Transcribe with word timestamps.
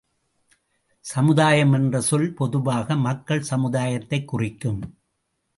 சமுதாயம் 0.99 1.73
என்ற 1.73 2.01
சொல் 2.01 2.33
பொதுவாக 2.33 2.95
மக்கள் 2.95 3.45
சமுதாயத்தைக் 3.49 4.25
குறிக்கும். 4.25 4.97